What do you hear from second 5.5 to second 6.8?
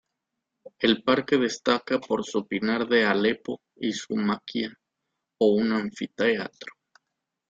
un anfiteatro.